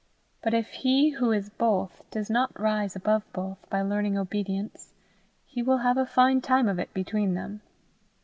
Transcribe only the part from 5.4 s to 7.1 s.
he will have a fine time of it